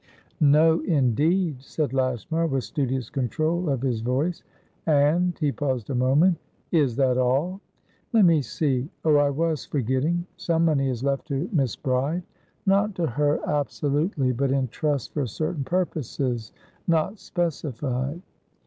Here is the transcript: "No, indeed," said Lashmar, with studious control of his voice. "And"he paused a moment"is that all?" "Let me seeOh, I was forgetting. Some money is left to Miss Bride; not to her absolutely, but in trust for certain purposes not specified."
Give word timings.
"No, 0.39 0.79
indeed," 0.79 1.61
said 1.61 1.93
Lashmar, 1.93 2.47
with 2.47 2.63
studious 2.63 3.11
control 3.11 3.69
of 3.69 3.83
his 3.83 4.01
voice. 4.01 4.41
"And"he 4.87 5.51
paused 5.51 5.91
a 5.91 5.93
moment"is 5.93 6.95
that 6.95 7.19
all?" 7.19 7.61
"Let 8.11 8.25
me 8.25 8.41
seeOh, 8.41 8.89
I 9.21 9.29
was 9.29 9.63
forgetting. 9.65 10.25
Some 10.37 10.65
money 10.65 10.89
is 10.89 11.03
left 11.03 11.27
to 11.27 11.47
Miss 11.53 11.75
Bride; 11.75 12.23
not 12.65 12.95
to 12.95 13.05
her 13.05 13.47
absolutely, 13.47 14.31
but 14.31 14.51
in 14.51 14.69
trust 14.69 15.13
for 15.13 15.27
certain 15.27 15.63
purposes 15.63 16.51
not 16.87 17.19
specified." 17.19 18.23